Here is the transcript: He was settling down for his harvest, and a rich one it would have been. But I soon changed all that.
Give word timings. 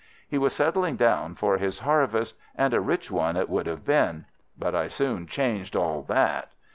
He 0.27 0.39
was 0.39 0.53
settling 0.53 0.95
down 0.95 1.35
for 1.35 1.57
his 1.59 1.77
harvest, 1.77 2.35
and 2.55 2.73
a 2.73 2.81
rich 2.81 3.11
one 3.11 3.37
it 3.37 3.47
would 3.51 3.67
have 3.67 3.85
been. 3.85 4.25
But 4.57 4.73
I 4.73 4.87
soon 4.87 5.27
changed 5.27 5.75
all 5.75 6.01
that. 6.07 6.49